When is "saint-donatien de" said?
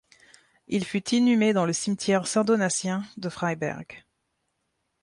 2.25-3.29